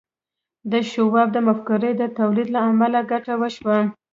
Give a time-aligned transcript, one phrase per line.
[0.71, 3.79] د شواب د مفکورې د تولید له امله ګټه وشوه